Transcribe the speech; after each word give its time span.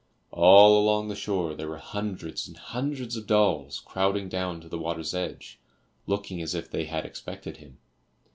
All 0.31 0.81
along 0.81 1.09
the 1.09 1.15
shore 1.15 1.53
there 1.53 1.67
were 1.67 1.77
hundreds 1.77 2.47
and 2.47 2.57
hundreds 2.57 3.15
of 3.15 3.27
dolls 3.27 3.83
crowding 3.85 4.29
down 4.29 4.59
to 4.61 4.67
the 4.67 4.79
water's 4.79 5.13
edge, 5.13 5.59
looking 6.07 6.41
as 6.41 6.55
if 6.55 6.71
they 6.71 6.85
had 6.85 7.05
expected 7.05 7.57
him. 7.57 7.77